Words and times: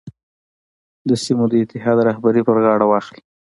د 1.09 1.11
سیمو 1.23 1.45
د 1.51 1.53
اتحاد 1.63 1.97
رهبري 2.07 2.41
پر 2.47 2.57
غاړه 2.65 2.85
واخلي. 2.87 3.21